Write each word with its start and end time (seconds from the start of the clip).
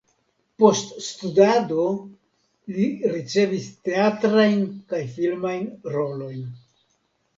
Post 0.61 0.93
studado 1.07 1.83
li 2.77 2.87
ricevis 3.17 3.69
teatrajn 3.89 4.67
kaj 4.95 5.03
filmajn 5.19 5.65
rolojn. 5.99 6.43